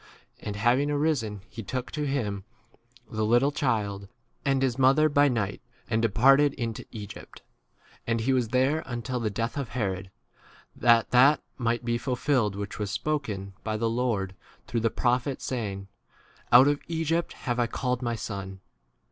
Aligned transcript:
And, 0.39 0.55
having 0.55 0.89
arisen, 0.89 1.43
he 1.47 1.61
took 1.61 1.91
to 1.91 2.07
[him] 2.07 2.43
the 3.11 3.23
little 3.23 3.51
child 3.51 4.07
and 4.43 4.63
his 4.63 4.79
mother 4.79 5.07
by 5.09 5.27
night, 5.27 5.61
and 5.87 6.01
departed 6.01 6.55
into 6.55 6.87
Egypt. 6.89 7.43
15 7.97 8.03
And 8.07 8.21
he 8.21 8.33
was 8.33 8.47
there 8.47 8.81
until 8.87 9.19
the 9.19 9.29
death 9.29 9.57
of 9.59 9.69
Herod, 9.69 10.09
that 10.75 11.11
that 11.11 11.43
might 11.55 11.85
be 11.85 11.99
ful 11.99 12.15
filled 12.15 12.55
which 12.55 12.79
was 12.79 12.89
spoken 12.89 13.53
by 13.63 13.77
[the] 13.77 13.91
Lord 13.91 14.33
through 14.65 14.79
the 14.79 14.89
prophet, 14.89 15.39
saying, 15.39 15.87
Out 16.51 16.67
of 16.67 16.81
Egypt 16.87 17.33
have 17.33 17.59
I 17.59 17.67
called 17.67 18.01
my 18.01 18.15
16 18.15 18.25
son. 18.25 18.59